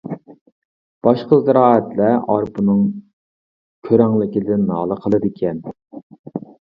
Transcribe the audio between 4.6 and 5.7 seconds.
نالە قىلىدىكەن.